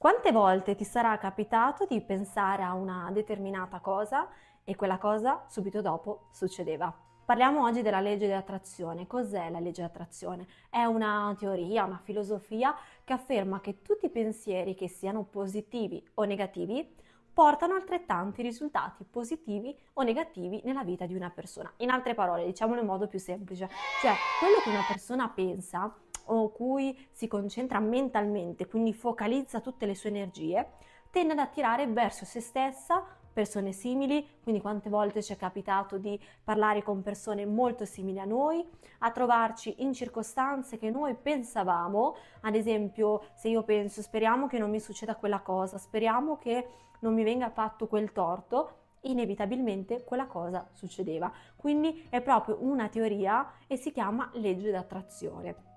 [0.00, 4.30] Quante volte ti sarà capitato di pensare a una determinata cosa
[4.64, 6.90] e quella cosa subito dopo succedeva?
[7.22, 9.06] Parliamo oggi della legge dell'attrazione.
[9.06, 10.46] Cos'è la legge dell'attrazione?
[10.70, 12.74] È una teoria, una filosofia
[13.04, 16.96] che afferma che tutti i pensieri che siano positivi o negativi
[17.30, 21.70] portano altrettanti risultati positivi o negativi nella vita di una persona.
[21.80, 23.68] In altre parole, diciamolo in modo più semplice,
[24.00, 25.94] cioè quello che una persona pensa
[26.32, 30.66] o cui si concentra mentalmente, quindi focalizza tutte le sue energie,
[31.10, 36.18] tende ad attirare verso se stessa persone simili, quindi quante volte ci è capitato di
[36.42, 38.64] parlare con persone molto simili a noi,
[38.98, 44.70] a trovarci in circostanze che noi pensavamo, ad esempio se io penso speriamo che non
[44.70, 46.66] mi succeda quella cosa, speriamo che
[47.00, 51.32] non mi venga fatto quel torto, inevitabilmente quella cosa succedeva.
[51.56, 55.69] Quindi è proprio una teoria e si chiama legge d'attrazione.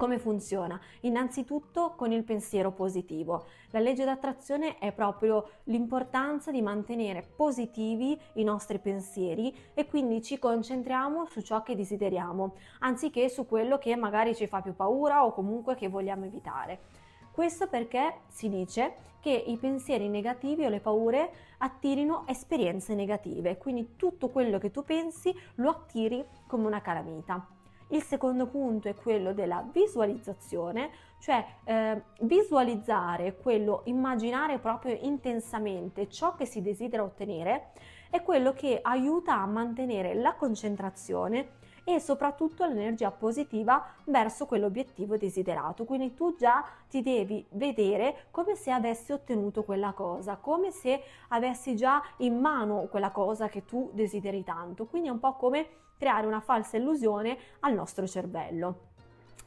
[0.00, 0.80] Come funziona?
[1.00, 3.44] Innanzitutto con il pensiero positivo.
[3.72, 10.38] La legge d'attrazione è proprio l'importanza di mantenere positivi i nostri pensieri e quindi ci
[10.38, 15.34] concentriamo su ciò che desideriamo, anziché su quello che magari ci fa più paura o
[15.34, 16.78] comunque che vogliamo evitare.
[17.30, 23.96] Questo perché si dice che i pensieri negativi o le paure attirino esperienze negative, quindi
[23.96, 27.59] tutto quello che tu pensi lo attiri come una calamita.
[27.92, 36.34] Il secondo punto è quello della visualizzazione, cioè eh, visualizzare quello, immaginare proprio intensamente ciò
[36.36, 37.72] che si desidera ottenere,
[38.08, 45.84] è quello che aiuta a mantenere la concentrazione e soprattutto l'energia positiva verso quell'obiettivo desiderato.
[45.84, 51.74] Quindi tu già ti devi vedere come se avessi ottenuto quella cosa, come se avessi
[51.74, 54.86] già in mano quella cosa che tu desideri tanto.
[54.86, 55.66] Quindi è un po' come
[56.00, 58.88] creare una falsa illusione al nostro cervello.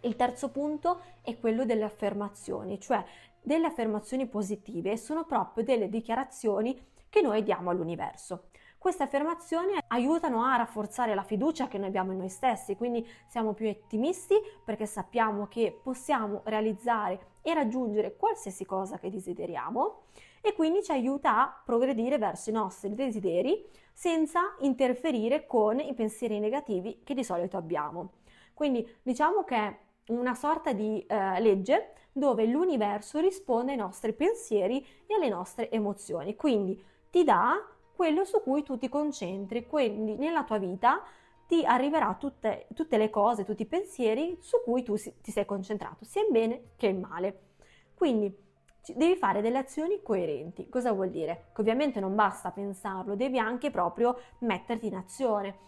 [0.00, 3.04] Il terzo punto è quello delle affermazioni, cioè
[3.42, 8.47] delle affermazioni positive sono proprio delle dichiarazioni che noi diamo all'universo.
[8.78, 13.52] Queste affermazioni aiutano a rafforzare la fiducia che noi abbiamo in noi stessi, quindi siamo
[13.52, 20.02] più ottimisti perché sappiamo che possiamo realizzare e raggiungere qualsiasi cosa che desideriamo
[20.40, 26.38] e quindi ci aiuta a progredire verso i nostri desideri senza interferire con i pensieri
[26.38, 28.12] negativi che di solito abbiamo.
[28.54, 29.78] Quindi diciamo che è
[30.12, 36.36] una sorta di eh, legge dove l'universo risponde ai nostri pensieri e alle nostre emozioni,
[36.36, 37.56] quindi ti dà
[37.98, 41.02] quello su cui tu ti concentri, quindi nella tua vita
[41.48, 45.44] ti arriverà tutte, tutte le cose, tutti i pensieri su cui tu si, ti sei
[45.44, 47.40] concentrato, sia in bene che in male.
[47.96, 48.32] Quindi
[48.94, 50.68] devi fare delle azioni coerenti.
[50.68, 51.46] Cosa vuol dire?
[51.52, 55.58] Che ovviamente non basta pensarlo, devi anche proprio metterti in azione.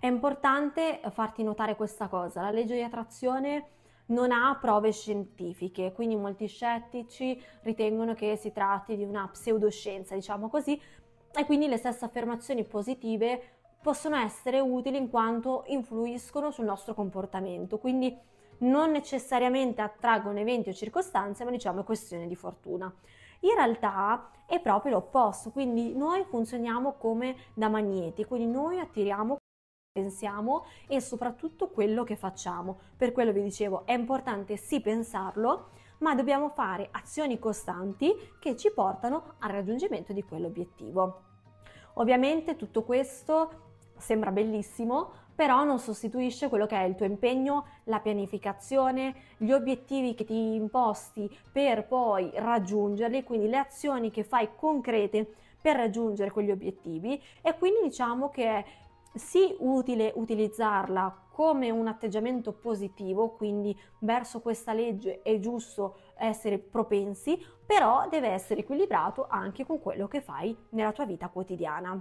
[0.00, 3.68] È importante farti notare questa cosa, la legge di attrazione
[4.06, 10.48] non ha prove scientifiche, quindi molti scettici ritengono che si tratti di una pseudoscienza, diciamo
[10.48, 10.80] così,
[11.34, 17.78] e quindi le stesse affermazioni positive possono essere utili in quanto influiscono sul nostro comportamento,
[17.78, 18.16] quindi
[18.58, 22.92] non necessariamente attraggono eventi o circostanze, ma diciamo è questione di fortuna.
[23.40, 29.38] In realtà è proprio l'opposto, quindi noi funzioniamo come da magneti, quindi noi attiriamo
[29.92, 32.78] pensiamo e soprattutto quello che facciamo.
[32.96, 35.70] Per quello vi dicevo, è importante sì pensarlo,
[36.02, 41.22] ma dobbiamo fare azioni costanti che ci portano al raggiungimento di quell'obiettivo.
[41.94, 48.00] Ovviamente tutto questo sembra bellissimo, però non sostituisce quello che è il tuo impegno, la
[48.00, 55.34] pianificazione, gli obiettivi che ti imposti per poi raggiungerli, quindi le azioni che fai concrete
[55.62, 58.64] per raggiungere quegli obiettivi e quindi diciamo che
[59.14, 67.38] sì utile utilizzarla come un atteggiamento positivo, quindi verso questa legge è giusto essere propensi,
[67.64, 72.00] però deve essere equilibrato anche con quello che fai nella tua vita quotidiana.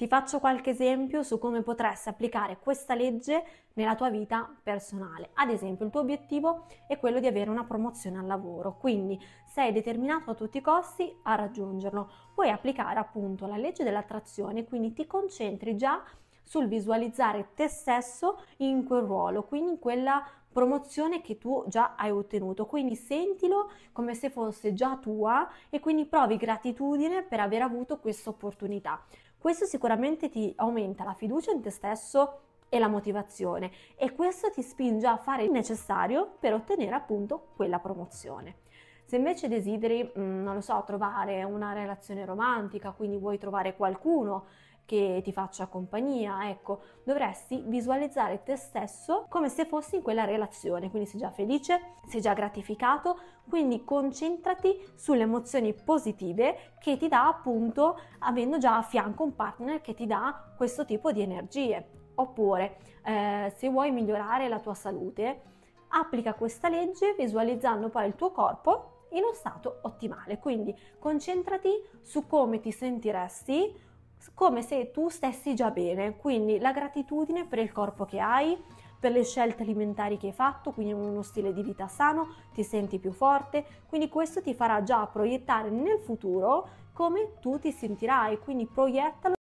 [0.00, 3.44] Ti faccio qualche esempio su come potresti applicare questa legge
[3.74, 5.28] nella tua vita personale.
[5.34, 9.72] Ad esempio, il tuo obiettivo è quello di avere una promozione al lavoro, quindi sei
[9.72, 12.10] determinato a tutti i costi a raggiungerlo.
[12.34, 16.02] Puoi applicare appunto la legge dell'attrazione, quindi ti concentri già
[16.50, 22.10] sul visualizzare te stesso in quel ruolo, quindi in quella promozione che tu già hai
[22.10, 22.66] ottenuto.
[22.66, 28.30] Quindi sentilo come se fosse già tua e quindi provi gratitudine per aver avuto questa
[28.30, 29.00] opportunità.
[29.38, 34.62] Questo sicuramente ti aumenta la fiducia in te stesso e la motivazione e questo ti
[34.62, 38.56] spinge a fare il necessario per ottenere appunto quella promozione.
[39.04, 44.46] Se invece desideri, mm, non lo so, trovare una relazione romantica, quindi vuoi trovare qualcuno
[44.90, 50.90] che ti faccia compagnia, ecco, dovresti visualizzare te stesso come se fossi in quella relazione,
[50.90, 53.16] quindi sei già felice, sei già gratificato,
[53.48, 59.80] quindi concentrati sulle emozioni positive che ti dà appunto avendo già a fianco un partner
[59.80, 61.90] che ti dà questo tipo di energie.
[62.16, 65.42] Oppure, eh, se vuoi migliorare la tua salute,
[65.90, 70.40] applica questa legge visualizzando poi il tuo corpo in uno stato ottimale.
[70.40, 71.70] Quindi concentrati
[72.02, 73.88] su come ti sentiresti
[74.34, 78.56] come se tu stessi già bene, quindi la gratitudine per il corpo che hai,
[78.98, 82.98] per le scelte alimentari che hai fatto, quindi uno stile di vita sano, ti senti
[82.98, 88.66] più forte, quindi questo ti farà già proiettare nel futuro come tu ti sentirai, quindi
[88.66, 89.34] proiettalo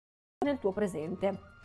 [0.45, 1.57] nel tuo presente.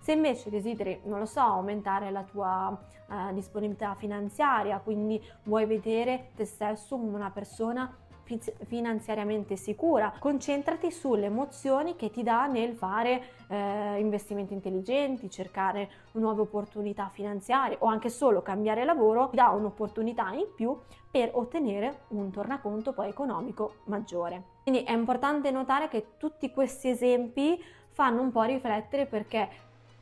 [0.00, 2.76] Se invece desideri, non lo so, aumentare la tua
[3.08, 7.94] eh, disponibilità finanziaria, quindi vuoi vedere te stesso come una persona
[8.66, 16.42] finanziariamente sicura, concentrati sulle emozioni che ti dà nel fare eh, investimenti intelligenti, cercare nuove
[16.42, 20.76] opportunità finanziarie o anche solo cambiare lavoro, ti dà un'opportunità in più
[21.10, 24.42] per ottenere un tornaconto poi economico maggiore.
[24.62, 29.48] Quindi è importante notare che tutti questi esempi fanno un po' riflettere perché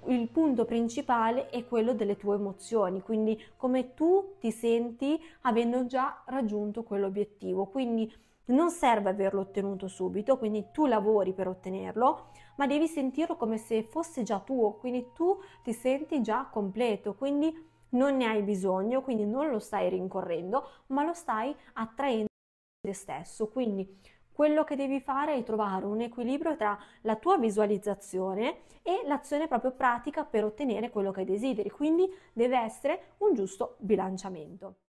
[0.06, 6.22] il punto principale è quello delle tue emozioni, quindi come tu ti senti avendo già
[6.26, 7.66] raggiunto quell'obiettivo.
[7.66, 8.12] Quindi
[8.46, 13.82] non serve averlo ottenuto subito, quindi tu lavori per ottenerlo, ma devi sentirlo come se
[13.84, 19.24] fosse già tuo, quindi tu ti senti già completo, quindi non ne hai bisogno, quindi
[19.24, 22.26] non lo stai rincorrendo, ma lo stai attraendo
[22.80, 23.48] te stesso.
[23.48, 23.98] Quindi
[24.40, 29.72] quello che devi fare è trovare un equilibrio tra la tua visualizzazione e l'azione proprio
[29.72, 34.76] pratica per ottenere quello che desideri, quindi deve essere un giusto bilanciamento.